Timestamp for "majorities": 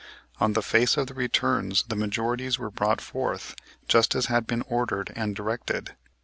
1.95-2.57